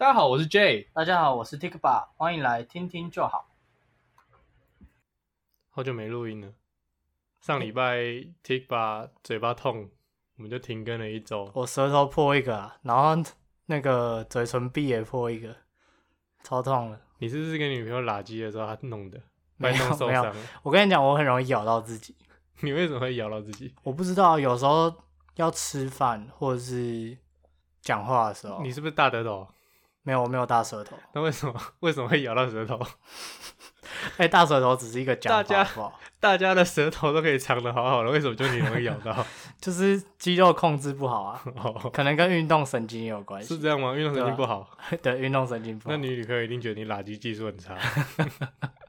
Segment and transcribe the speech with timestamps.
[0.00, 0.88] 大家好，我是 J。
[0.94, 3.50] 大家好，我是 Tikba，欢迎来听听就好。
[5.68, 6.54] 好久没录音了，
[7.42, 7.98] 上礼拜
[8.42, 9.90] Tikba 嘴巴痛，
[10.38, 11.50] 我们就停更了一周。
[11.52, 13.22] 我舌头破一个啊，然后
[13.66, 15.54] 那个嘴唇壁也破一个，
[16.42, 16.98] 超痛的。
[17.18, 19.20] 你是不是跟女朋友拉鸡的时候她弄的？
[19.58, 20.34] 没有没有？
[20.62, 22.16] 我跟你讲，我很容易咬到自己。
[22.60, 23.74] 你为什么会咬到自己？
[23.82, 24.90] 我不知道，有时候
[25.34, 27.18] 要吃饭或者是
[27.82, 29.46] 讲话的时候，你是不是大舌头？
[30.02, 30.96] 没有我没有大舌头。
[31.14, 32.80] 那为什么 为什么会咬到舌头？
[34.16, 36.00] 哎、大舌头只是一个讲法，大家好好？
[36.20, 39.26] 大家的舌头都可以藏的好好的，为什么就你容易咬到？
[39.60, 43.48] 就是肌肉控制不好啊，哦，可能跟运动神经也有关系。
[43.48, 43.94] 是这样吗？
[43.94, 44.70] 运动神经不好，
[45.02, 45.94] 对，运动神经不好。
[45.94, 47.76] 那女旅客一定觉得你垃圾技术很差，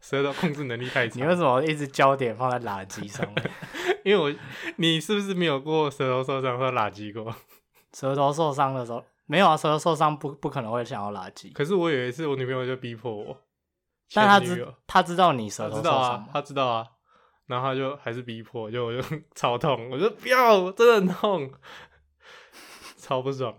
[0.02, 1.16] 舌头控制能力太差。
[1.19, 3.52] 你为什么一直焦点放在垃圾上面？
[4.05, 4.39] 因为我，
[4.77, 7.33] 你是不是没有过舌头受伤或垃圾过？
[7.93, 13.37] 舌头受伤的时候，没有啊，舌头受伤不不可能会想要垃圾，可是我有一次，我女朋友就逼迫我，
[14.13, 16.27] 但他知他知道你舌头受她知道伤吗，？
[16.27, 16.85] 啊她知道啊，
[17.45, 19.02] 然后她就还是逼迫，就我 就
[19.33, 21.49] 超痛，我就不要，真的很痛，
[22.99, 23.55] 超不爽，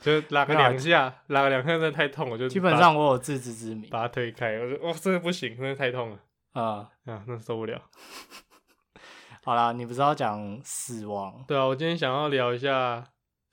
[0.00, 3.90] 就拉个两下，拉个两下真的太痛，我就基本上我有自知之明。
[3.90, 6.18] 把它推开，我说哇，真的不行，真的太痛了
[6.54, 6.78] 嗯，
[7.14, 7.78] 啊，那受不了。
[9.44, 11.44] 好啦，你不是要讲死亡？
[11.46, 13.04] 对啊，我今天想要聊一下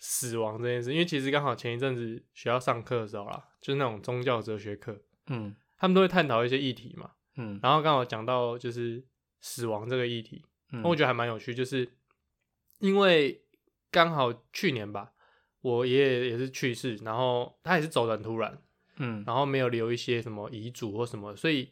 [0.03, 5.55] 死亡这件事，因为其实刚好前一阵子学校上课的时候啦，就是那种宗教哲学课，嗯。
[5.77, 7.59] 他们都会探讨一些议题嘛，嗯。
[7.63, 9.03] 然后刚好讲到就是
[9.39, 11.91] 死亡这个议题，嗯，我觉得还蛮有趣，就是
[12.77, 13.43] 因为
[13.89, 15.13] 刚好去年吧，
[15.61, 18.61] 我爷爷也是去世，然后他也是走的很突然，
[18.97, 19.23] 嗯。
[19.25, 21.71] 然后没有留一些什么遗嘱或什么，所以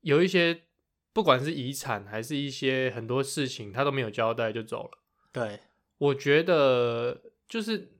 [0.00, 0.62] 有一些
[1.12, 4.98] 不管是遗产还是一些很多事情，他都没有交代就走了。
[5.30, 5.60] 对，
[5.98, 7.92] 我觉得就是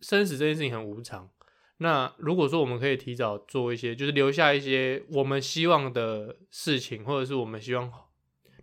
[0.00, 1.30] 生死这件事情很无常。
[1.78, 7.92] 那如果说我们可以提早做一些，就是留下一些我们希望的事情，或者是我们希望，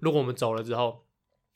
[0.02, 1.06] 如果我们走了之后，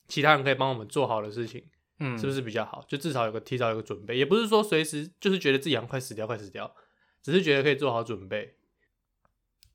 [0.08, 1.66] 其他人可以帮我们做好的事情，
[2.00, 2.84] 嗯，是不是比较好？
[2.88, 6.74] 就至少有个提早有个准备，也不是说随时就是觉得自己好像快死掉，快死掉，
[7.22, 8.56] 只是觉得可以做好准备。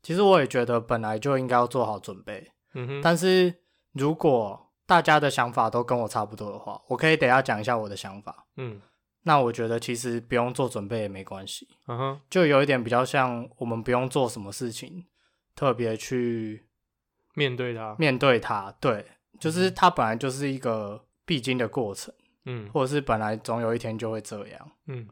[0.03, 3.57] 其实我也觉得本来就应该要做好准备，嗯哼，但是
[3.93, 8.47] 如果大家的想法都跟我差不多的话，我可以等一下讲一下我的想法。
[8.57, 8.81] 嗯。
[9.27, 15.07] 那我觉得其实不用做准备也没关系，嗯哼，就有一点比较像我们不用做什么事情，
[15.55, 16.67] 特别去
[17.35, 18.71] 面对它，面对它。
[18.79, 19.07] 对，
[19.41, 22.13] 就是它本来就是一个必经的过程，
[22.45, 22.69] 嗯。
[22.71, 24.71] 或者是本来总有一天就会这样。
[24.89, 25.09] 嗯。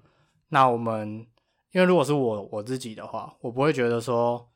[0.48, 1.26] 那我们
[1.70, 4.46] 因为如果是我我自己的话，我不会觉得说，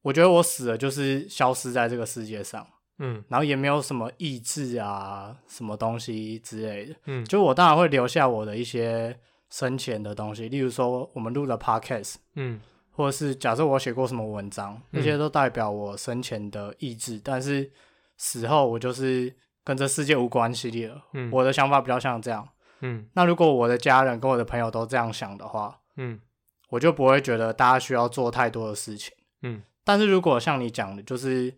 [0.00, 2.66] 我觉得我死了就是消失在这个世界上，
[3.00, 6.94] 嗯然后也没有什么意志啊，什么东西之类的。
[7.06, 9.18] 嗯，就我当然会留下我的一些
[9.48, 12.60] 生前的东西，例如说我们录的 podcast，嗯
[12.92, 17.72] 或者是假设我写过什么文章，那些都代表我生前的意志，但是
[18.18, 19.34] 死后我就是
[19.64, 21.02] 跟这世界无关系了。
[21.14, 22.46] 嗯我的想法比较像这样。
[22.82, 26.20] 嗯那如果我的家人跟我的朋友都这样想的话，嗯
[26.68, 29.14] 我就不会觉得大家需要做太多的事情。
[29.42, 31.54] 嗯但是如果像你讲的，就是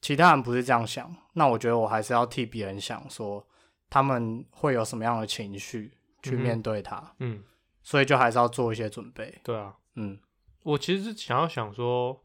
[0.00, 3.46] 其他人不是这样想，那我觉得我还是要替别人想，说
[3.90, 5.92] 他们会有什么样的情绪
[6.22, 7.42] 去面对它，嗯，
[7.82, 9.40] 所以就还是要做一些准备。
[9.42, 9.74] 对啊。
[9.94, 10.18] 嗯
[10.62, 12.22] 我其实是想要想说，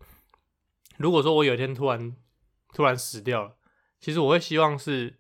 [0.98, 2.16] 如果说我有一天突然
[2.74, 3.56] 突然死掉了，
[4.00, 5.20] 其实我会希望是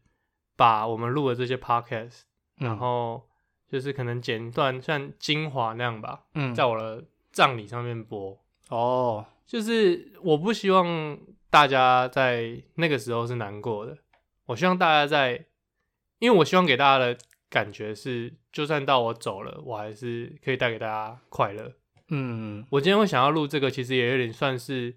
[0.55, 2.21] 把我们录的这些 podcast，、
[2.57, 3.27] 嗯然后
[3.67, 8.37] 就是可能剪一段像精华那样吧，嗯，在我的葬礼上面播。
[8.69, 11.17] 哦，就是我不希望
[11.51, 13.97] 大家在那个时候是难过的，
[14.45, 15.45] 我希望大家在，
[16.17, 17.17] 因为我希望给大家的
[17.49, 21.73] 感觉是，就算到我走了，我还是可以带给大家快乐。
[22.07, 22.65] 嗯。
[22.71, 24.95] 我今天会想要录这个，其实也有点算是，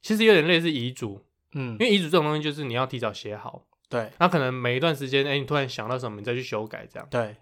[0.00, 1.72] 其实有点类似遗嘱，嗯。
[1.72, 4.12] 因，为遗嘱这种东西就是你要提早写好，对。
[4.20, 7.08] 那可能每一段时间，哎、你突然想到什么，你再去修改这样。
[7.10, 7.36] 对，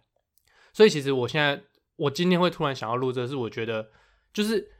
[0.72, 1.62] 所以其实我现在，
[1.96, 3.90] 我今天会突然想要录这个，是我觉得
[4.32, 4.70] 就是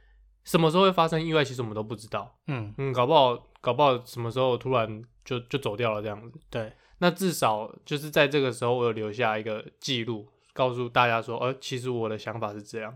[0.43, 2.39] 什么时候会发生意外，其实我们都不知道。
[2.47, 2.73] 嗯。
[2.79, 6.39] 嗯，搞不好，搞不好什么时候突然就就走掉了这样子。
[6.51, 12.95] 对，那至少就是在这个时候，我有留下一个记录，告诉大家说，呃，其实我的想法是这样。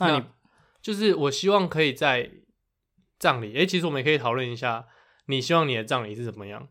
[0.00, 0.24] 那你
[0.82, 2.28] 就是我希望可以在
[3.20, 4.84] 葬礼，诶、其实我们也可以讨论一下，
[5.26, 6.66] 你希望你的葬礼是怎么样？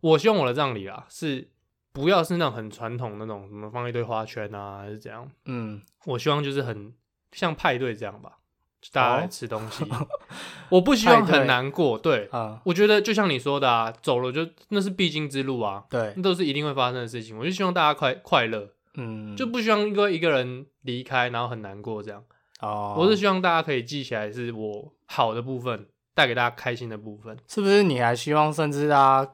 [0.00, 1.48] 我希望我的葬礼啊，是
[1.92, 5.30] 不要是那种很传统那种，什么放一堆花圈啊，还是怎样？
[5.44, 6.92] 嗯我希望就是很
[7.30, 8.43] 像派对这样吧，就
[8.92, 9.84] 大家来哦吃东西。
[10.68, 12.60] 我不希望很难过，对，啊。
[12.64, 16.12] 我觉得就像你说的啊，走了就那是必经之路啊，对。
[16.16, 17.38] 那都是一定会发生的事情。
[17.38, 19.36] 我就希望大家快快乐，嗯。
[19.36, 22.22] 就不希望因为一个人离开然后很难过这样。
[22.60, 27.36] 哦，我是希望大家可以记起来是我好的部分，带给大家开心的部分。
[27.48, 29.32] 是不是你还希望甚至大家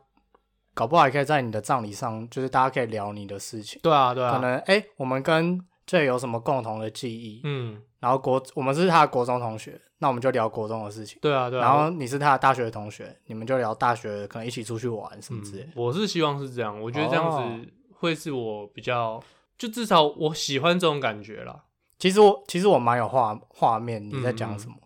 [0.75, 7.41] 搞不好还可以在你的葬礼上，就是大家可以聊你的事情，对啊，对啊，可能哎、诶我们跟这有什么共同的记忆？
[7.43, 11.19] 嗯，然后国我们是他的国中同学，那我们就聊国中的事情。
[11.21, 11.63] 对啊，对啊。
[11.63, 15.71] 然后你是他的大学同学，你们就聊大学，可能一起出去玩什么之类的。
[15.71, 19.21] 嗯，我是希望是这样，我觉得这样哦子会是我比较，
[19.59, 21.65] 就至少我喜欢这种感觉啦。
[21.99, 24.77] 其实我其实我蛮有画画面你在嗯讲什么，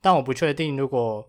[0.00, 1.28] 但我不确定如果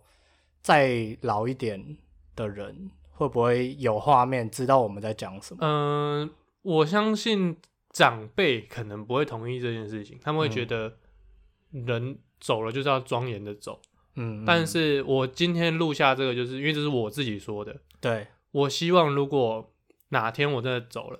[0.61, 1.97] 再老一点
[2.35, 5.59] 的人会不会有画面知道我们在讲什么。
[5.61, 6.29] 嗯、
[6.61, 7.57] 我相信
[7.93, 10.97] 长辈可能不会同意这件事情，他们会嗯觉得
[11.71, 13.79] 人走了就是要庄严的走。
[14.15, 17.79] 嗯，但嗯是我今天录下这个，就是因为这是我自己说的。
[18.01, 19.73] 对，我希望如果
[20.09, 21.19] 哪天我真的走了，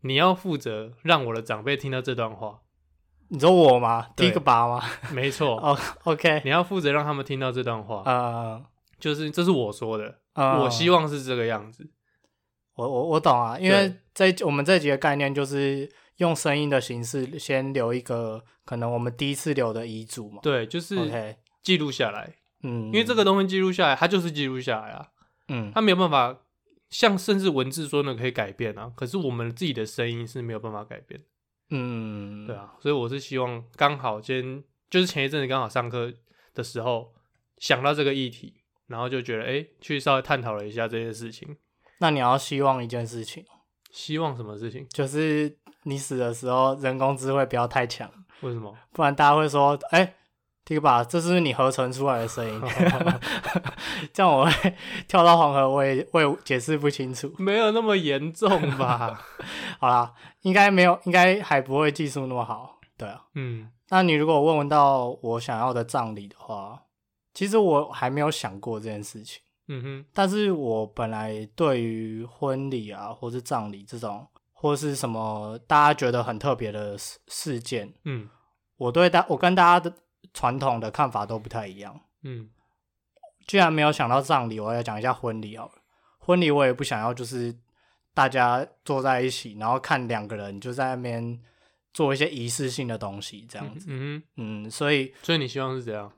[0.00, 2.60] 你要负责让我的长辈听到这段话。
[3.28, 4.08] 你说我吗？
[4.14, 4.82] 对第一个拔吗？
[5.12, 8.64] 没错， 哦，OK，你要负责让他们听到这段话，呃，
[9.00, 11.90] 就是这是我说的，呃我希望是这个样子。
[12.74, 20.40] 我我我懂啊，因为在我们这集的概念就是用声音的形式先留一个可能我们第一次留的遗嘱嘛。
[20.42, 20.96] 对，就是
[21.62, 25.08] 记录下来，嗯，因为这个东西记录下来，它就是记录下来啊，
[25.48, 26.38] 嗯它没有办法
[26.90, 31.26] 像甚至文字说呢可以改变啊，可是我们自己的声音是没有办法改变的。
[31.70, 36.12] 嗯，对啊，所以我是希望刚好今天就是前一阵子刚好上课
[36.54, 37.12] 的时候
[37.58, 38.54] 想到这个议题，
[38.86, 41.56] 然后就觉得哎、诶去稍微探讨了一下这件事情。
[41.98, 43.44] 那你要希望一件事情，
[43.90, 44.86] 希望什么事情？
[44.90, 48.10] 就是你死的时候人工智慧不要太强，
[48.40, 48.76] 为什么？
[48.92, 50.14] 不然大家会说，哎、
[50.64, 52.60] 听吧，这是不是你合成出来的声音？
[54.12, 54.74] 这样我会
[55.06, 57.32] 跳到黄河，我也我也解释不清楚。
[57.38, 59.18] 没有那么严重吧？
[59.78, 60.12] 好啦，
[60.42, 62.78] 应该没有，应该还不会技术那么好。
[62.98, 66.82] 对啊，嗯那你如果问问到我想要的葬礼的话，
[67.32, 69.40] 其实我还没有想过这件事情。
[69.68, 74.26] 嗯哼但是我本来对于婚礼啊，或是葬礼这种，
[74.58, 78.28] 或是什么大家觉得很特别的事事件，嗯
[78.78, 79.94] 我对大我跟大家的
[80.32, 82.00] 传统的看法都不太一样。
[82.22, 82.48] 嗯
[83.46, 85.72] 既然没有想到葬礼，我要讲一下婚礼好了。
[86.18, 87.54] 婚礼我也不想要，就是
[88.12, 91.40] 大家坐在一起，然后看两个人就在那边
[91.94, 93.86] 做一些仪式性的东西，这样子。
[93.88, 96.10] 嗯哼，嗯，所以所以你希望是怎样？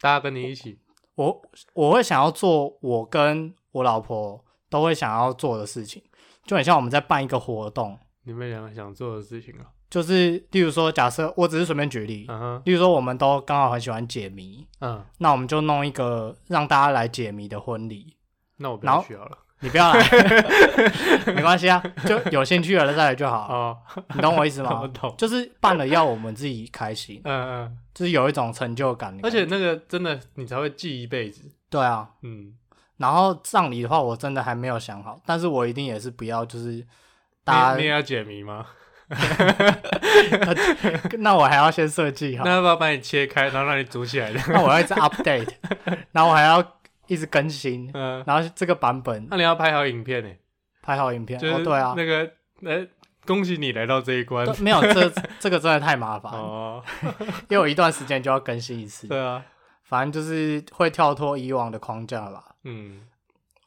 [0.00, 0.80] 大家跟你一起？
[1.14, 1.42] 我
[1.74, 6.02] 我会想要做我跟我老婆都会想要做的事情，
[6.48, 9.68] 就很像我们在办一个活动，你们两个想做的事情啊？
[9.90, 18.16] 就是例如说，假设我只是随便举例，嗯哼，例如说我们都刚好很喜欢解谜，嗯，那我们就弄一个让大家来解谜的婚礼。
[18.56, 19.38] 那我不要去好了。
[19.60, 20.00] 你不要来，
[21.34, 23.76] 没关系啊，就有兴趣了再来就好，哦，
[24.14, 24.88] 你懂我意思 我吗？
[24.94, 25.12] 懂。
[25.18, 29.20] 就是办了要我们自己开心，嗯嗯，就是有一种成就感感。
[29.24, 31.42] 而且那个真的你才会记一辈子。
[31.70, 32.54] 对啊，嗯，
[32.98, 36.86] 然后葬礼的话，我真的还没有想好，但是我一定也是不要就是
[37.44, 38.66] 大家，你你也要解谜吗？
[41.20, 44.38] 那我还要先设计好那，要不要把你切开，然后让你组起来的？
[44.52, 45.48] 那我要一直 update，
[46.12, 46.62] 然后我还要
[47.06, 50.28] 一直更新，嗯，然后这个版本那你要拍好影片呢？
[50.82, 51.38] 拍好影片。
[51.38, 52.30] 就是哦，对啊，那个，
[52.64, 52.86] 呃，
[53.26, 54.54] 恭喜你来到这一关对。
[54.60, 56.82] 没有这这个真的太麻烦，哦，
[57.48, 59.42] 因为我一段时间就要更新一次，对啊，
[59.88, 62.54] 反正就是会跳脱以往的框架吧。
[62.64, 63.00] 嗯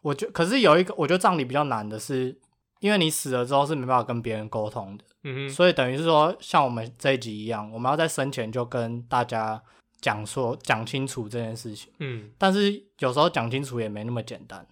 [0.01, 2.35] 我觉可是有一个，我觉得葬礼比较难的是，
[2.79, 9.61] 因为你死了之后是没办法跟别人沟通的，嗯哼，所以等于是说，像我们这一集一样，我们要在生前就跟大家
[9.99, 11.93] 讲说讲清楚这件事情。
[11.99, 14.65] 嗯但是有时候讲清楚也没那么简单，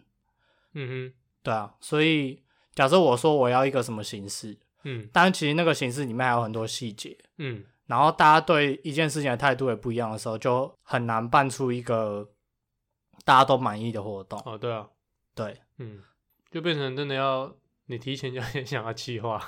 [0.73, 1.13] 嗯哼
[1.43, 1.75] 对啊。
[1.79, 2.41] 所以
[2.73, 12.29] 假设我说我要一个什么形式，嗯但其实那个形式里面还有很多细节，嗯然后大家对一件事情的态度也不一样的时候，就很难办出一个
[13.25, 14.39] 大家都满意的活动。
[14.45, 14.87] 哦，对啊，
[15.33, 16.03] 对，嗯，
[16.51, 17.51] 就变成真的要
[17.87, 19.43] 你提前就先想要计划，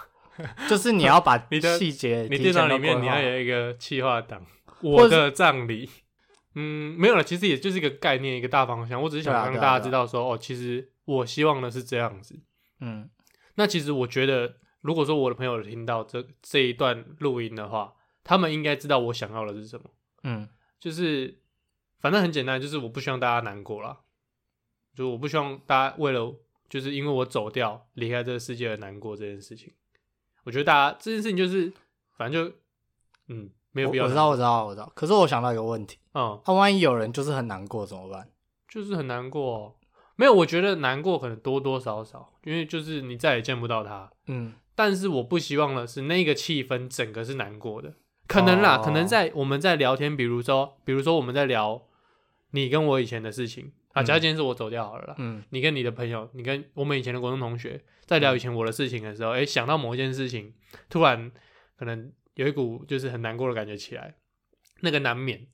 [0.67, 4.43] 就是你要把 你的细节你电脑里面你要有一个计划档，
[4.81, 5.87] 我的葬礼。
[6.55, 8.99] 嗯，没有了，其实也就是一个概念，一个大方向。
[8.99, 12.37] 我只是想让大家知道说，哦，其实我希望的是这样子。
[12.79, 13.07] 嗯
[13.55, 19.89] 那其实我觉得，如果说我的朋友听到这这一段录音的话，他们应该知道我想要的是什么。
[20.23, 20.47] 嗯
[20.79, 21.39] 就是
[21.99, 23.99] 反正很简单，就是我不希望大家难过啦，
[24.95, 26.35] 就我不希望大家为了
[26.69, 29.73] 就是因为我走掉离开这个世界而难过这件事情。
[30.43, 31.71] 我觉得大家这件事情就是
[32.17, 32.55] 反正就
[33.27, 34.91] 嗯没有必要，我我知道我知道我知道。
[34.95, 38.27] 可是我想到一个问题，嗯，那、万一有人就是很难过怎么办？
[38.67, 39.75] 就是很难过哦、
[40.15, 44.11] 没有，我觉得难过可能多多少少，因为就是你再也见不到他。
[44.27, 47.93] 嗯但是我不希望的是那个气氛整个是难过的，
[48.31, 51.87] 可能啦，哦可能在我们在聊天，比如说，比如说我们在聊
[52.51, 60.53] 你跟我以前的事情啊，嗯假如今天是我走掉好了啦，嗯你跟你的朋友，你跟我们以前的国中同学在聊以前我的事情的时候，哎、想到某一件事情，
[60.89, 61.31] 突然
[61.77, 64.15] 可能有一股就是很难过的感觉起来，
[64.81, 65.47] 那个难免，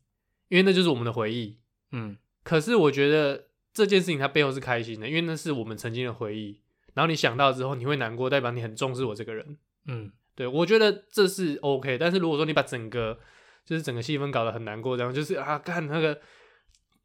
[0.49, 1.57] 因为那就是我们的回忆。
[1.91, 6.61] 嗯可是我觉得这件事情它背后是开心的，因为那是我们曾经的回忆。
[6.93, 9.57] 然后你想到之后，你会难过，代表你很重视我这个人。
[9.85, 11.97] 嗯，对我觉得这是 OK。
[11.97, 13.17] 但是如果说你把整个
[13.65, 16.17] 就是整个气氛搞得很难过，这样就是啊，干那个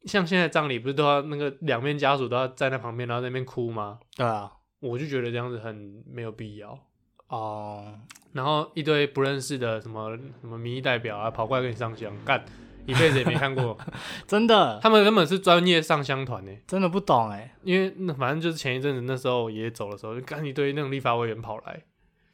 [0.05, 3.99] 像现在葬礼不是都要那个两边家属都要站在旁边，然后在那边哭吗？
[4.15, 6.77] 对啊，我就觉得这样子很没有必要。
[7.27, 7.99] 哦，
[8.33, 12.45] 然后一堆不认识的什么什么民意代表啊，跑过来跟你上香，干
[12.85, 13.75] 一辈子也没看过，
[14.27, 16.51] 真的他们根本是专业上香团呢。
[16.67, 21.81] 真的不懂哎，因为那反正就是前一阵子那时候爷爷走的时候，就干一堆那种立法委员跑来，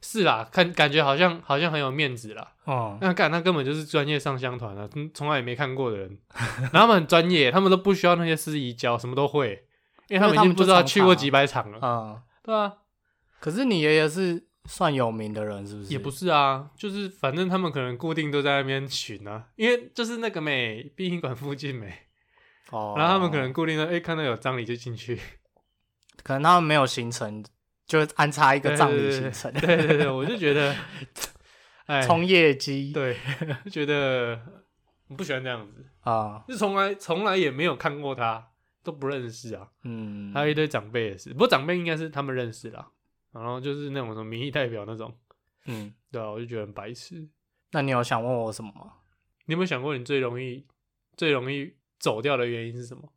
[0.02, 2.52] 是啦，看感觉好像好像很有面子啦。
[2.64, 6.18] 哦，那干那根本就是专业上香团啊，嗯从来也没看过的人，
[6.72, 9.66] 然后他们很专业，他们都不需要那些司仪教，什么都会，
[10.08, 11.78] 因为他们已经不知道去过几百场了。
[11.82, 12.72] 嗯，对啊，
[13.40, 15.92] 可是你爷爷是算有名的人是不是？
[15.92, 21.92] 也不是啊，就是反正他们可能固定都在那边巡啊，因为就是那个美殡仪馆附近美，
[22.70, 25.18] 哦，然后他们可能固定的哎、看到有葬礼就进去，
[26.22, 27.44] 可能他们没有行程，
[27.90, 30.72] 就安插一个葬礼行程，对对对，我就觉得，
[31.86, 33.16] 哎，冲业绩对，
[33.68, 34.40] 觉得
[35.08, 38.52] 我不喜欢这样子，啊，就从来从来也没有看过他，
[38.84, 39.68] 都不认识啊。
[39.82, 42.88] 嗯，还有一堆长辈也是，不过长辈应该是他们认识啦。
[43.32, 45.12] 然后就是那种什么民意代表那种，
[45.66, 47.28] 嗯，对啊，我就觉得很白痴。
[47.72, 48.92] 那你有想问我什么吗？
[49.46, 50.64] 你有没有想过，你最容易
[51.16, 53.12] 最容易走掉的原因是什么？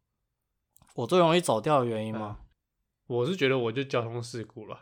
[0.95, 2.39] 我最容易走掉的原因吗？
[3.07, 4.79] 我是觉得我就交通事故了，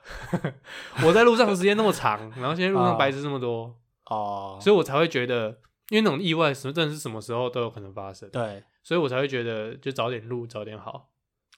[1.05, 3.75] 我在路上的时间那么长，然后现在路上哦白痴这么多，
[4.05, 5.59] 哦，所以我才会觉得，
[5.89, 11.09] 因为那种意外什么真的是什么时候都有可能发生，对，所以我才会觉得就早点录早点好。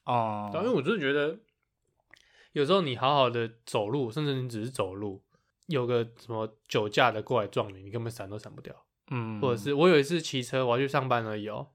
[0.06, 1.40] 哦，因为我就是觉得，
[2.52, 5.24] 有时候你好好的走路，甚至你只是走路，
[5.68, 8.76] 有个什么酒驾的过来撞你，你根本闪都闪不掉。
[9.12, 11.68] 嗯，或者是我有一次骑车，我要去上班而已哦，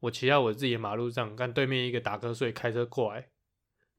[0.00, 3.28] 我骑在我自己的马路上，看对面一个打瞌睡开车过来，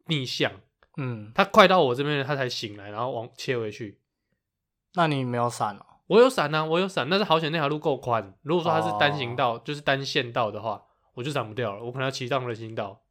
[0.08, 0.52] 逆向，
[0.98, 4.00] 嗯，他快到我这边了，他才醒来，然后往切回去。
[4.96, 5.86] 那你没有闪哦？
[6.08, 8.34] 我有闪啊，我有闪，但是好险那条路够宽。
[8.42, 10.82] 如果说它是单行哦道，就是单线道的话，
[11.14, 13.02] 我就闪不掉了，我可能要骑上人行道，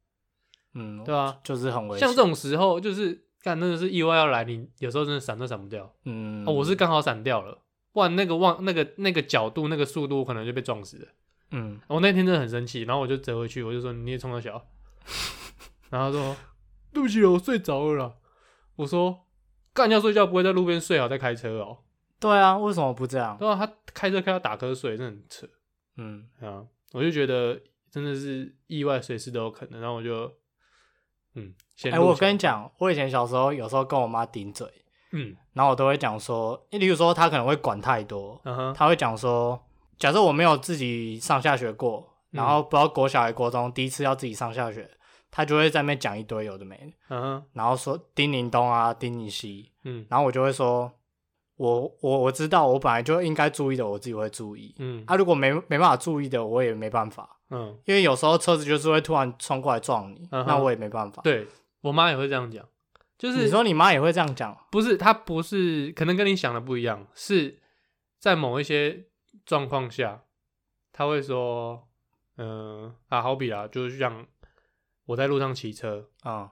[0.73, 5.93] 嗯，对吧、就是很危险，像这种时候，就是干真的是意外要来，你有时候真的闪都闪不掉。
[6.05, 7.59] 嗯，哦，我是刚好闪掉了，
[7.93, 11.07] 不然那个望那个那个角度那个速度，我可能就被撞死了。
[11.51, 14.65] 嗯，我那天真的很生气，然后我就折回去，我就说你也冲他小，
[15.89, 16.35] 然后说
[16.97, 18.15] 对不起了，我睡着了啦。
[18.75, 19.27] 我说
[19.71, 21.77] 干要睡觉不会在路边睡好再开车哦、
[22.19, 23.37] 对啊，为什么不这样？
[23.37, 25.47] 对啊，他开车开到打瞌睡，真的很扯
[25.97, 26.65] 嗯，啊！
[26.93, 27.61] 我就觉得
[27.91, 29.79] 真的是意外，随时都有可能。
[29.79, 30.33] 然后我就
[31.35, 34.67] 嗯，先哎、我跟你讲，我以前小时候有时候跟我妈顶嘴，
[35.11, 39.63] 嗯然后我都会讲说，例如说她可能会管太多，嗯哼她会讲说，
[39.99, 44.89] 假设我没有自己上下学过，嗯然后不知道国小还国中第一次要自己上下学，
[45.29, 47.45] 她就会在那边讲一堆有的没的，嗯哼。
[47.53, 50.05] 然后说叮咛东啊，叮咛西，嗯。
[50.09, 50.91] 然后我就会说，
[51.55, 54.75] 我我我知道，我本来就应该注意的，我自己会注意。
[54.79, 55.03] 嗯。
[55.07, 61.21] 啊，如果没没办法注意的，我也没办法，嗯，因为有时候车子就是会突然冲过来撞你，那我也没办法。
[61.21, 61.47] 对
[61.81, 62.65] 我妈也会这样讲，
[63.17, 64.57] 就是你说你妈也会这样讲？
[64.71, 67.59] 不是，她不是，可能跟你想的不一样，是
[68.19, 69.05] 在某一些
[69.45, 70.23] 状况下，
[70.91, 71.87] 他会说，
[72.37, 74.25] 嗯、啊，好比啊，就是像
[75.07, 76.51] 我在路上骑车，啊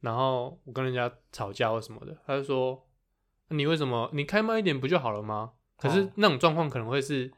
[0.00, 2.88] 然后我跟人家吵架或什么的，他就说，
[3.48, 5.52] 你为什么你开慢一点不就好了吗？
[5.76, 7.30] 可是哦那种状况可能会是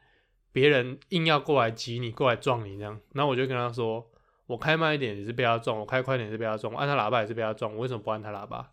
[0.53, 4.11] 别人硬要过来挤你，过来撞你这样，然后我就跟他说，
[4.47, 8.71] 我开慢一点也是被他撞，我开快一点也是被他撞，我按他喇叭也是被他撞，我为什么不按他喇叭？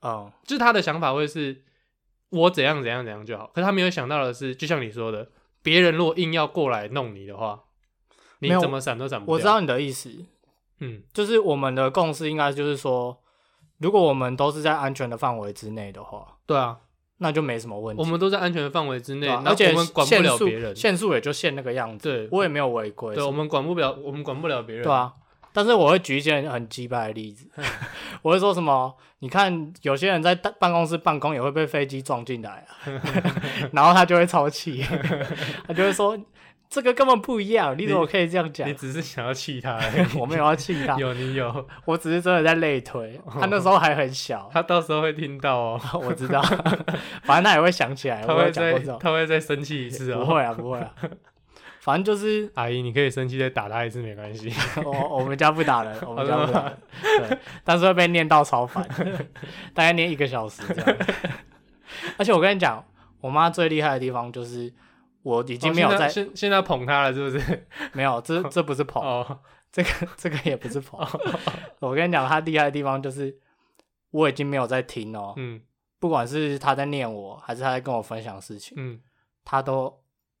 [0.00, 1.64] 哦就是他的想法会是
[2.30, 5.30] 我怎样怎样怎样就好，可是他没有想到的是，就像你说的，
[5.62, 7.64] 别人如果硬要过来弄你的话，
[8.40, 9.34] 你怎么闪都闪不掉。
[9.34, 10.26] 我知道，你的意思，
[10.80, 13.16] 嗯就是我们的共识应该就是说，
[13.78, 16.76] 如果我们都是在安全的范围之内的话，对啊，
[17.18, 18.02] 那就没什么问题。
[18.02, 23.14] 我们都在安全的范围之内，而且我们管不限速了别人，限速也就限那个样子，对我也没有违规。
[23.14, 24.84] 对，我们管不了，我们管不了别人。
[24.84, 25.12] 对，啊，
[25.52, 27.48] 但是我会举一些很鸡掰的例子，
[28.22, 28.94] 我会说什么？
[29.20, 32.86] 你看有些人在办办公室办公也会被飞机撞进来啊，
[33.74, 34.80] 然后他就会超气，
[35.66, 36.16] 他就会说
[36.68, 38.74] 这个根本不一样，你怎么可以这样讲你？
[38.74, 43.18] 只是想要气他而已， 我没有要气他，有你有，我只是真的在类推。
[43.30, 46.42] 他那时候还很小， 他到时候会听到哦， 我知道，
[47.22, 48.78] 反正他也会想起来，他会再。
[49.00, 50.24] 他会再生气一次哦。
[50.24, 50.92] 不会啊，不会啊，
[51.80, 54.52] 反正就是阿姨，你可以生气再打他一次没关系。
[54.84, 56.78] 我我们家不打人，我们家哦不打人，
[57.28, 58.86] 对，但是会被念到超烦，
[59.72, 60.96] 大概念一个小时这样。
[62.18, 62.84] 而且我跟你讲，
[63.22, 64.70] 我妈最厉害的地方就是
[65.22, 67.66] 我已经没有哦在、现现现在捧他了，是不是？
[67.92, 71.00] 没有，这这不是捧，哦，这个这个也不是捧。
[71.80, 73.36] 我跟你讲，他厉害的地方就是
[74.10, 75.60] 我已经没有在听哦，嗯。
[76.00, 79.00] 不管是他在念我，还是他在跟我分享事情，嗯。
[79.44, 79.92] 他都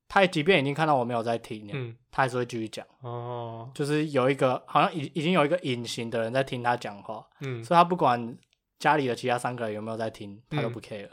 [0.06, 2.86] 他即便已经看到我没有在听了，嗯，他还是会继续讲。
[3.00, 8.36] 哦，就是有一个好像已已经有一个隐形的人在听他讲话，嗯，所以他不管
[8.78, 11.08] 家里的其他三个人有没有在听，他都嗯不 care。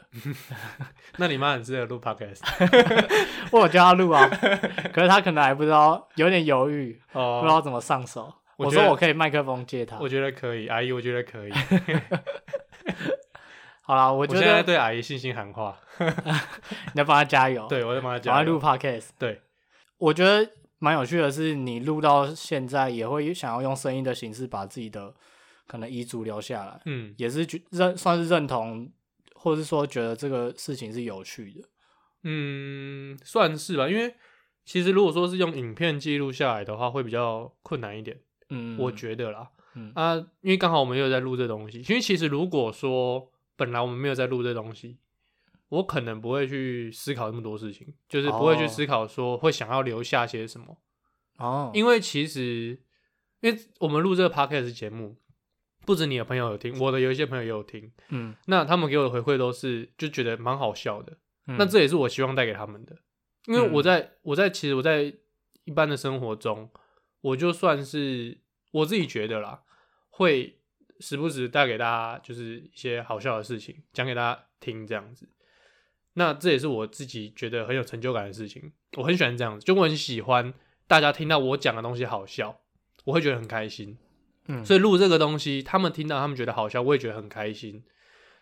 [1.18, 2.40] 那你妈很适合录 podcast
[3.50, 4.26] 我有叫他录啊，
[4.94, 7.44] 可是他可能还不知道，有点犹豫，不知哦。
[7.48, 8.32] 道怎么上手。
[8.56, 10.08] 我我说我可以麦克风借他我。
[10.08, 11.52] 觉得可以，阿姨，我觉得可以。
[13.82, 18.34] 好啦，我我觉得现在对阿姨信心喊话，你要帮他加油，对我在帮他加油。
[18.34, 19.08] 我要录 podcast。
[19.18, 19.40] 对，
[19.98, 25.12] 我觉得蛮有趣的是，你录到现在也会想要用声音的形式把自己的
[25.66, 28.90] 可能遗嘱留下来，嗯也是觉认算是认同，
[29.34, 31.68] 或者是说觉得这个事情是有趣的。
[32.22, 33.88] 嗯，算是吧。
[33.88, 34.14] 因为
[34.64, 38.20] 其实如果说是用影片记录下来的话，会比较困难一点，
[38.50, 39.50] 嗯，我觉得啦。
[39.74, 44.98] 嗯啊，因为刚好我们又在录这东西，因为其实如果说本来我们没有在录这东西，
[45.68, 50.78] 我可能不会去思考那么多事情，就是不会去哦思考说会想要留下些什么。
[51.36, 52.80] 哦，因为其实，
[53.40, 55.16] 因为我们录这个 podcast 节目，
[55.86, 61.12] 不止你的朋友有听，我的有一些朋友也有听，嗯，那他们给我的回馈都是就觉得蛮好笑的。
[61.46, 62.96] 嗯那这也是我希望带给他们的，
[63.46, 65.14] 因为我嗯在、我在其实我在
[65.64, 66.68] 一般的生活中，
[67.20, 68.40] 我就算是
[68.72, 69.62] 我自己觉得啦，
[70.10, 70.58] 会
[70.98, 75.28] 时不时带给大家就是一些好笑的事情，讲给大家听这样子。
[76.14, 80.52] 那这也是我自己觉得很有成就感的事情，我很喜欢这样子，就我很喜欢
[80.88, 82.58] 大家听到我讲的东西好笑，
[83.04, 83.96] 我会觉得很开心。
[84.48, 87.84] 嗯，所以录这个东西，他们听到他们觉得好笑，我也觉得很开心。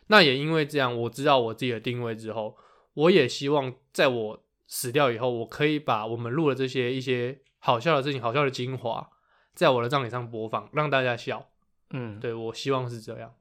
[0.09, 2.57] 那也因为这样，我知道我自己的定位之后，
[2.93, 9.09] 我也希望在我死掉以后，我可以把我们录的这些一些好笑的事情、好笑的精华，
[9.55, 11.49] 在我的葬礼上播放，让大家笑。
[11.90, 13.33] 嗯，对我希望是这样。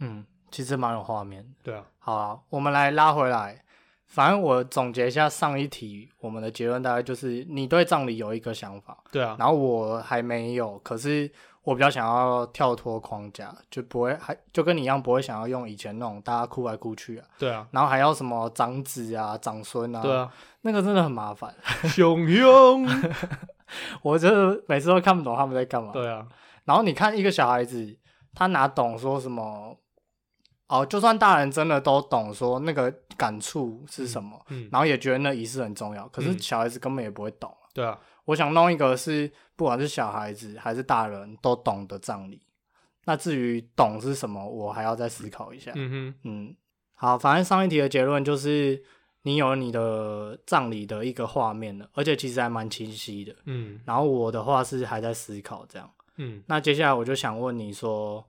[0.00, 1.54] 嗯，其实蛮有画面。
[1.62, 3.64] 对啊，好啊，我们来拉回来。
[4.14, 11.28] 反正我总结一下上一题，我们的结论大概就是你对葬礼有一个想法，对啊，然后我还没有，可是
[11.64, 22.86] 我比较想要跳脱框架，就不会还就跟你一样，不会想要用以前那种大家哭来哭去啊，对啊，然后还要什么长子啊、长孙啊，对，啊，那个真的很麻烦，汹涌。
[24.02, 25.90] 我真的每次都看不懂他们在干嘛。
[25.92, 26.24] 对啊，
[26.66, 27.98] 然后你看一个小孩子，
[28.32, 29.76] 他哪懂说什么？
[30.66, 37.54] 哦，就算大人真的都懂说那个感触是什么，嗯，然后也觉得那仪式很重要，可是嗯小孩子根本也不会懂。
[37.74, 42.40] 对啊，我想弄一个是不管是小孩子还是大人都懂的葬礼。
[43.06, 45.70] 那至于懂是什么，我还要再思考一下。
[45.74, 46.56] 嗯哼，嗯，
[46.94, 48.82] 好，反正上一题的结论就是
[49.24, 53.36] 你有你的葬礼的一个画面了，而且其实还蛮清晰的。
[53.44, 55.90] 嗯然后我的话是还在思考这样。
[56.16, 58.26] 嗯那接下来我就想问你说，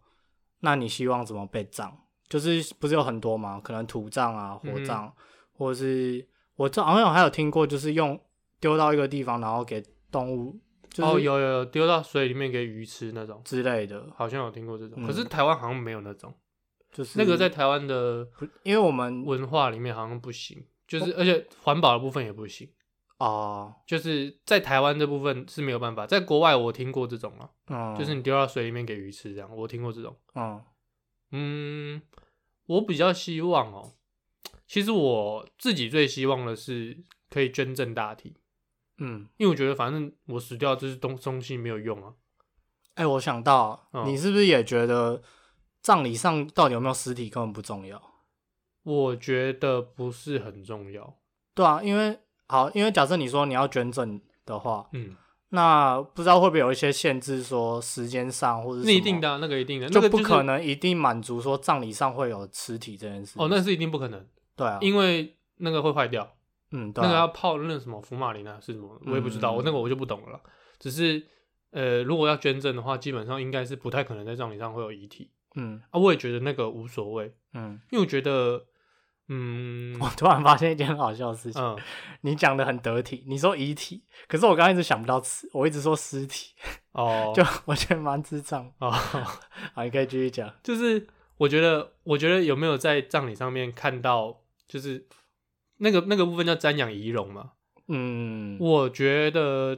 [0.60, 1.98] 那你希望怎么被葬？
[2.28, 3.60] 就是不是有很多嘛？
[3.60, 5.12] 可能土葬啊、火葬，
[5.54, 8.20] 或者是我这好像还有听过，就是用
[8.60, 10.60] 丢到一个地方，然后给动物，
[10.90, 16.34] 就是哦，有有有丢到水里面给鱼吃那种，之类的，好像有听过这种，嗯可是台湾好像没有那种。
[16.92, 18.26] 就是那个在台湾的
[18.64, 22.66] 因为我们文化里面好像不行，就是而且环保的部分也不行，
[23.18, 30.16] 哦，就是在台湾这部分是没有办法，在国外我听过这种啊，嗯，就是你丢到水里面给鱼吃这样，我听过这种。
[30.36, 30.62] 嗯
[31.32, 32.02] 嗯，
[32.68, 33.94] 我比较希望哦，
[34.68, 38.36] 其实我自己最希望的是可以捐赠大体，
[38.98, 42.14] 嗯，因为我觉得反正我死掉这是东东西没有用啊。
[42.96, 45.22] 哎、我想到、嗯你是不是也觉得
[45.82, 48.02] 葬礼上到底有没有尸体根本不重要？
[48.84, 51.18] 我觉得不是很重要。
[51.54, 55.18] 对啊，因为好，因为假设你说你要捐赠的话，嗯，
[55.56, 63.34] 那不知道会不会有一些限制，说时间上或者那一定的啊、那个一定的，就那不可能一定满足说葬礼上会有尸体这件事。
[63.40, 64.24] 哦，那是一定不可能，
[64.56, 66.30] 对啊，因为那个会坏掉。
[66.72, 69.02] 嗯，对啊，那个要泡那什么福马林啊，是什么？
[69.08, 70.40] 我也不知道，嗯我那个我就不懂了啦。
[70.78, 71.26] 只是
[71.72, 76.00] 呃，如果要捐赠的话，基本上应该是不太可能在葬礼上会有遗体嗯啊。
[76.00, 78.66] 我也觉得那个无所谓，嗯因为我觉得
[79.28, 81.76] 嗯我突然发现一件很好笑的事情，嗯，
[82.22, 86.54] 你讲的很得体，你说遗体，可是我刚刚一直想不到词，我一直说尸体，
[86.92, 88.72] 哦， 就我觉得蛮智障。
[88.80, 90.54] 哦，好，你可以继续讲。
[90.62, 91.08] 就是
[91.38, 95.08] 我觉得，我觉得有没有在葬礼上面看到，就是
[95.78, 97.54] 那个那个部分叫瞻仰仪容嘛？
[97.88, 99.76] 嗯，我觉得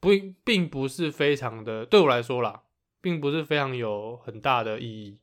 [0.00, 0.10] 不
[0.42, 2.62] 并不是非常的，对我来说啦，
[3.00, 5.18] 并不是非常有很大的意义。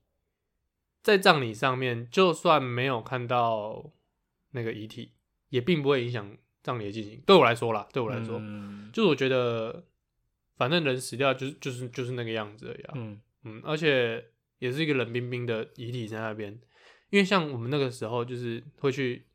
[1.01, 3.91] 在葬礼上面，就算没有看到
[4.51, 5.13] 那个遗体，
[5.49, 7.21] 也并不会影响葬礼的进行。
[7.25, 9.85] 对我来说啦，对我来说，嗯就是我觉得，
[10.57, 12.93] 反正人死掉就是就是就是那个样子而已啊。
[12.95, 14.23] 嗯嗯，而且
[14.57, 16.51] 也是一个冷冰冰的遗体在那边，
[17.09, 19.25] 因为像我们那个时候就是会去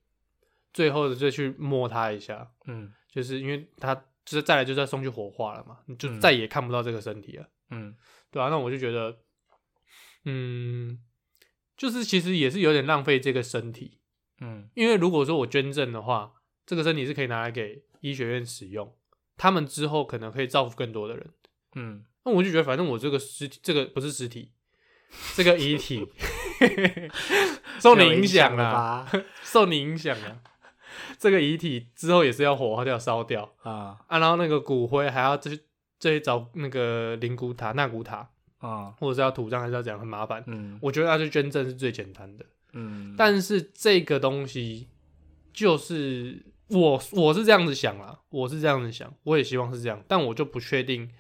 [0.75, 7.97] 最后的再去摸它一下，嗯就是因为它就是再来就是要送去火化了嘛，你就嗯再也看不到这个身体了，嗯
[8.31, 9.17] 对啊，那我就觉得，
[10.25, 10.99] 嗯，
[11.77, 13.99] 就是其实也是有点浪费这个身体，
[14.41, 16.33] 嗯因为如果说我捐赠的话，
[16.67, 18.95] 这个身体是可以拿来给医学院使用，
[19.37, 21.31] 他们之后可能可以造福更多的人。
[21.75, 24.53] 嗯那我就觉得，反正我这个尸体，这个不是尸体，
[25.35, 26.07] 这个遗体
[27.81, 29.07] 受你影响了？
[29.43, 30.41] 受你影响了。
[31.19, 35.61] 这个遗体之后也是要火化掉、烧掉啊啊，然后那个骨灰还要再去
[35.99, 38.31] 再去找那个灵骨塔、纳骨塔，
[38.65, 40.43] 啊或者是要土葬，还是要怎样，很麻烦。
[40.47, 44.89] 嗯我觉得要去捐赠是最简单的，嗯，但是这个东西
[45.53, 51.11] 就是我我是这样子想啦，我是这样子想，我也希望是这样，但我就不确定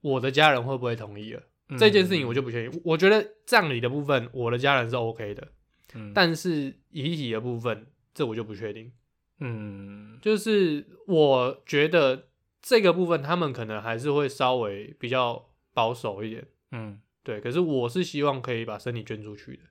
[0.00, 1.42] 我的家人会不会同意了。
[1.78, 2.80] 这件事情我就不确定。
[2.84, 5.48] 我觉得葬礼的部分，我的家人是 OK 的，
[5.94, 8.92] 嗯但是遗体的部分，这我就不确定。
[9.40, 12.28] 嗯就是我觉得
[12.62, 17.40] 这个部分，他们可能还是会稍微比较保守一点，嗯对。
[17.40, 19.62] 可是我是希望可以把身体捐出去的，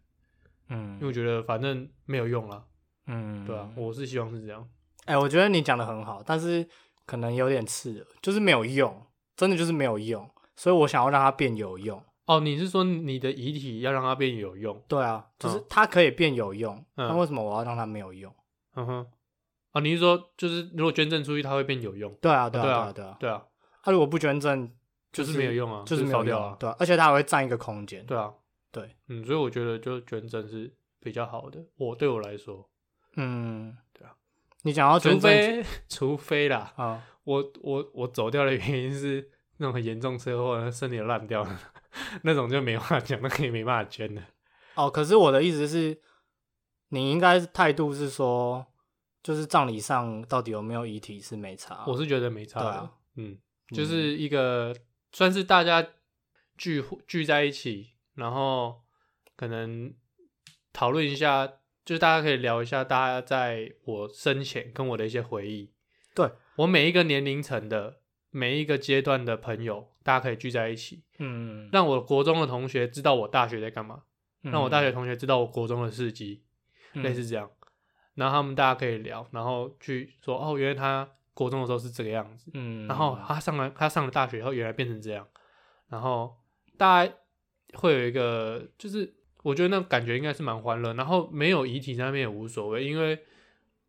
[0.70, 2.66] 嗯因为我觉得反正没有用了，
[3.08, 4.68] 嗯，对啊，我是希望是这样。
[5.06, 6.66] 哎、我觉得你讲的很好，但是
[7.06, 12.02] 可能有点刺耳，就是没有用，真的就是没有用，所以我想要让它变有用。
[12.26, 14.82] 哦，你是说你的遗体要让它变有用？
[14.88, 18.34] 对啊，就是嗯它可以变有用，嗯那为什么我要让它没有用？
[18.76, 19.08] 嗯哼，
[19.72, 22.12] 啊，你是说就是如果捐赠出去，它会变有用？
[22.22, 23.18] 对啊，对啊，对啊对啊，对啊。
[23.20, 23.46] 对啊，
[23.84, 24.72] 它如果不捐赠，
[25.13, 26.58] 就是没有用啊，就是没有用烧掉啊，。
[26.60, 28.06] 对啊，而且它还会占一个空间。
[28.06, 28.34] 对啊，
[28.71, 31.63] 对，嗯，所以我觉得就捐赠是比较好的。
[31.78, 32.67] 我对我来说，
[33.15, 34.15] 嗯，对啊。
[34.63, 41.60] 你想要除非除非啦，啊，我我我走掉的原因是那种很严重车祸，身体烂掉了，
[42.23, 44.21] 那种就没办法讲，那可以没办法捐的。
[44.76, 46.02] 哦，可是我的意思是，
[46.89, 48.65] 你应该态度是说，
[49.21, 51.84] 就是葬礼上到底有没有遗体是没差。
[51.86, 53.38] 我是觉得没差的，对啊嗯，
[53.76, 54.76] 就是一个
[55.13, 55.88] 算是大家
[56.58, 58.82] 聚聚在一起，然后
[59.36, 59.93] 可能
[60.73, 61.47] 讨论一下，
[61.86, 65.71] 就是大家可以聊一下大家在我生前跟我的一些回忆。
[66.15, 74.04] 对我每一个年龄层的每一个阶段的朋友，大家可以聚在一起，嗯，让我国中的同学知道我大学在干嘛，
[74.41, 76.43] 让我大学嗯同学知道我国中的事迹，
[76.93, 77.49] 类似这样。
[78.15, 85.26] 然后他们大家可以聊，然后去说哦，原来他国中的时候是这个样子，嗯，然后他上了他上了大学以后，原来变成这样，
[85.89, 86.36] 然后
[86.78, 87.13] 大家
[87.74, 93.24] 会有一个，就是我觉得那感觉应该是蛮欢乐，然后没有遗体在那边也无所谓，因为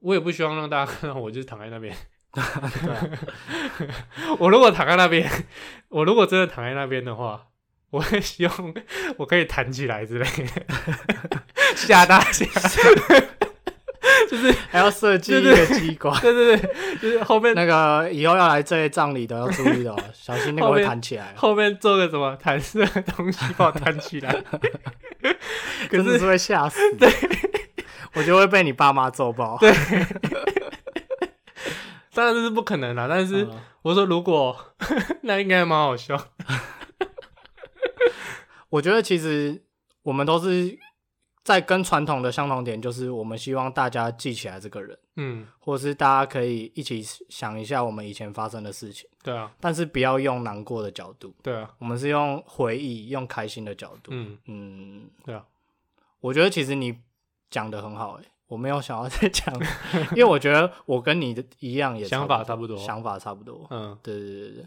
[0.01, 1.95] 我也不希望让大家看到我就是躺在那边。
[4.41, 5.31] 我如果躺在那边，
[5.89, 7.49] 我如果真的躺在那边的话，
[7.91, 8.75] 我会希望
[9.19, 10.67] 我可以弹起来之类的，
[11.77, 12.47] 吓大家。
[14.35, 16.21] 就是还要设计一个机关。
[16.21, 24.43] 对对对，就是后面那个以后要来这些葬礼的要注意的哦， 小心那个会弹起来哦，后面做个什么弹射的东西把我弹起来。
[25.89, 26.79] 可是是会吓死。
[26.97, 27.09] 对，
[28.15, 29.57] 我就会被你爸妈揍爆。
[29.59, 29.73] 对，
[32.13, 33.51] 当然这是不可能啦，但是嗯
[33.83, 34.57] 我说如果
[35.23, 36.21] 那应该蛮好笑。
[38.71, 39.63] 我觉得其实
[40.03, 40.77] 我们都是
[41.45, 54.11] 在跟传统的相同点，就是我们希望大家记起来这个人，嗯，或者是大家可以一起想一下我们以前发生的事情，对啊，但是不要用难过的角度，对啊，我们是用回忆、用开心的角度。
[54.15, 55.45] 嗯，嗯，对啊，
[56.21, 56.99] 我觉得其实你
[57.51, 59.55] 讲的很好、欸，我没有想要再讲，
[60.17, 62.79] 因为我觉得我跟你的一样也想法差不多。
[62.79, 63.67] 想法差不多。
[63.69, 64.67] 嗯，对对对对，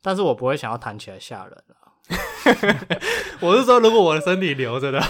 [0.00, 1.92] 但是我不会想要谈起来吓人啊。
[3.40, 5.00] 我是说如果我的身体留着的，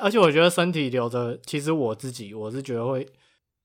[0.00, 3.06] 而且我觉得身体留着，其实我自己我是觉得会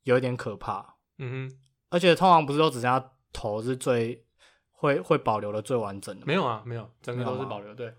[0.04, 0.96] 有一点可怕。
[1.18, 1.58] 嗯哼，
[1.90, 4.26] 而且通常不是都只剩下头是最
[4.72, 6.26] 会会保留的最完整的？
[6.26, 7.74] 没有啊，没有，整个都是保留。
[7.76, 7.94] 对，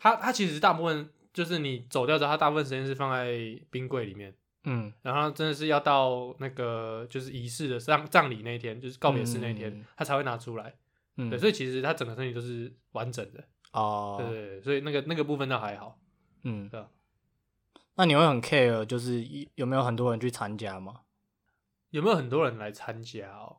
[0.00, 3.38] 它它其实大部分就是你走掉之后，他大部分时间是放在
[3.70, 10.74] 冰柜里面，嗯，然后真的是要到那个就是仪式的葬葬礼那一天，就是告别式那一天，嗯他才会拿出来。
[11.16, 13.44] 嗯，对，所以其实他整个身体都是完整的。
[13.72, 15.98] 哦，对对对，所以那个那个部分倒还好。
[16.44, 16.68] 嗯
[17.98, 19.24] 那你会很 care，就是
[19.56, 21.00] 有没有很多人去参加吗？
[21.90, 23.56] 有没有很多人来参加哦？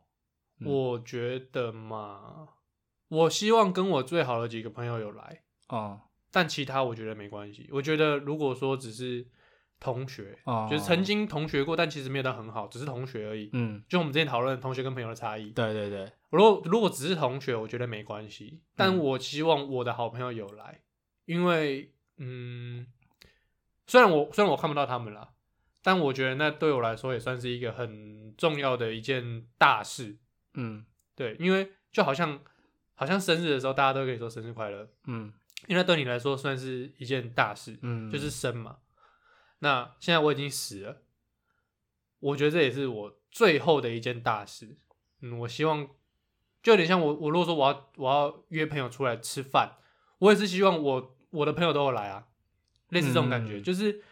[0.59, 2.47] 嗯我觉得嘛，
[3.09, 5.99] 我希望跟我最好的几个朋友有来，哦，
[6.31, 7.67] 但其他我觉得没关系。
[7.71, 9.27] 我觉得如果说只是
[9.79, 13.49] 同学，哦就是曾经同学过，但其实没有到很好，只是同学而已。
[13.51, 15.51] 嗯，就我们之前讨论同学跟朋友的差异。
[15.51, 20.81] 对对对，如果如果只是同学，我觉得没关系，但嗯我希望我的好朋友有来，
[21.25, 22.85] 因为嗯，
[23.89, 25.33] 虽然我虽然我看不到他们啦，
[25.81, 30.17] 但我觉得那对我来说也算是一个很重要的一件大事。
[30.53, 32.39] 嗯对，因为就好像
[32.93, 35.33] 好像生日的时候，大家都可以说生日快乐，嗯
[35.67, 38.77] 因为那对你来说算是一件大事，嗯，就是生嘛。
[39.59, 41.01] 那现在我已经死了，
[42.19, 44.77] 我觉得这也是我最后的一件大事。
[45.21, 45.85] 嗯，我希望
[46.61, 49.77] 就有点像我，我如果说我要我要约朋友出来吃饭，
[50.19, 52.27] 我也是希望我我的朋友都有来啊，
[52.89, 53.63] 类似这种感觉，嗯。
[53.63, 54.03] 就是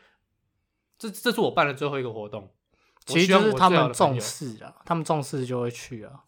[0.97, 2.53] 这这是我办的最后一个活动。
[3.05, 6.25] 其实就是他们重视啊，他们重视就会去啊。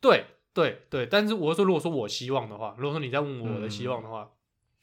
[0.00, 4.28] 对对对，但是我是说，如果说我希望的话，如果说你在问我的希望的话，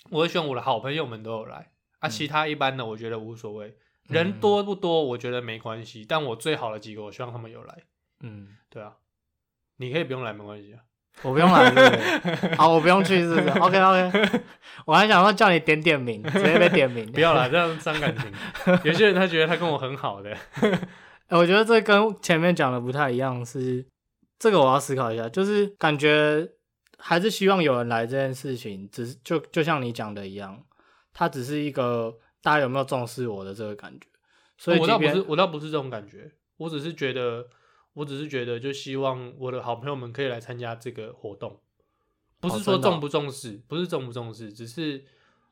[0.09, 2.09] 我会希望我的好朋友们都有来啊，嗯。
[2.09, 7.83] 其他一般的我觉得无所谓，人多不多我觉得没关系，但我最好的几个我希望他们有来，
[8.21, 8.95] 嗯，对啊，
[9.75, 10.79] 你可以不用来没关系啊，
[11.23, 12.55] 我不用来，是不是？
[12.55, 14.41] 好，我不用去， 是不是？OK OK。
[14.85, 17.11] 我还想说叫你点点名，直接被点名。
[17.11, 18.31] 不要啦，这样伤感情。
[18.83, 20.79] 有些人他觉得他跟我很好的，欸
[21.37, 23.85] 我觉得这跟前面讲的不太一样，是
[24.39, 26.47] 这个我要思考一下，就是感觉
[26.97, 30.57] 还是希望有人来这件事情，只是就就像你讲的一样，
[31.13, 34.07] 他只是一个大家有没有重视我的这个感觉，
[34.57, 37.45] 所以我倒不是我倒不是这种感觉，我只是觉得
[37.97, 41.59] 我只是觉得就希望我的好朋友们可以来参加这个活动，
[42.39, 45.03] 不是说重不重视，不是重不重视，只是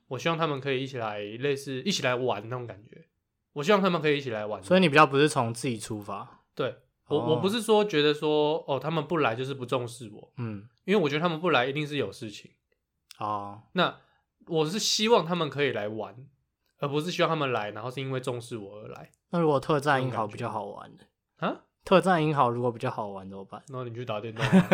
[0.09, 3.07] 我希望他们可以一起来，类似一起来玩那种感觉。
[3.53, 4.61] 我希望他们可以一起来玩。
[4.61, 6.75] 所以你比较不是从自己出发，对
[7.07, 12.51] 我、哦我不是说觉得说哦他们不来就是不重视我，嗯，因为我觉得他们不来一定是有事情。
[13.17, 13.97] 哦，那
[14.45, 16.15] 我是希望他们可以来玩，
[16.77, 21.05] 而不是希望他们来，然后是因为重视我而来那如果特战英这种感觉豪比较好玩的，
[21.37, 21.63] 啊。
[21.85, 23.61] 特战英豪如果比较好玩怎么办？
[23.69, 24.67] 那你去打电动、啊，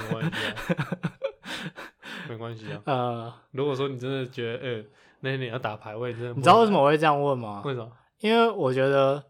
[0.00, 0.98] 没关系啊，
[2.28, 2.82] 没关系啊。
[2.86, 4.84] 呃，如果说你真的觉得，呃、
[5.20, 7.62] 那天你要打排位，真的你知道为什能么我会这样问吗？？
[7.64, 7.92] 为什么？
[8.20, 9.22] 因为我觉得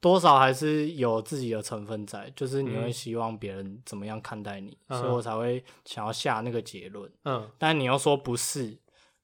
[0.00, 7.10] 多少还是有自己的成分在，就是你会嗯希望别人怎么样看待你，嗯所以我才会想要下那个结论。
[7.24, 8.78] 嗯但你又说不是，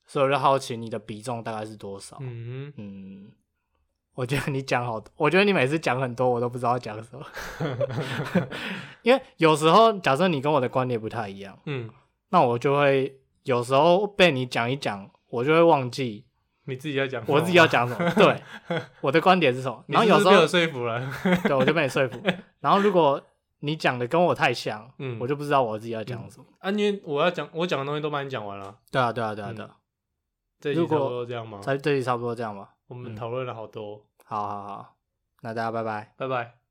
[0.06, 2.18] 所以我就好奇你的比重大概是多少？
[2.20, 3.30] 嗯，嗯，
[4.14, 7.24] 我觉得你讲好多，我觉得你每次讲很多，我都不知道讲什么。
[9.02, 11.90] 因为有时候假设你跟我的观点不太一样，嗯，
[12.30, 16.24] 那我就会有时候被你讲一讲，我就会忘记
[16.66, 18.10] 你自己要讲，我自己要，讲什么。
[18.12, 18.40] 对，
[19.02, 19.84] 我的观点是什么。
[19.88, 21.00] 然后有时候被我说服了，
[21.42, 22.20] 对，我就被你说服。
[22.60, 23.20] 然后如果
[23.60, 26.44] 你讲的跟我太像，嗯我就不知道我自己要讲什么。
[26.60, 29.70] 啊，因为我要讲，我讲的东西都帮你讲完了，对啊，对啊，对啊，嗯对啊。
[30.60, 31.58] 这一集差不多这样吗？
[31.60, 32.70] 在这里差不多这样吧。
[32.86, 34.96] 我们讨论了好多，好好好，
[35.40, 36.14] 那大家拜拜。
[36.16, 36.63] 拜拜。